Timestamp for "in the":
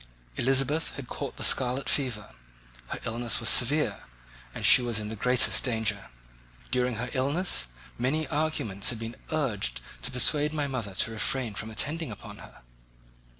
4.97-5.15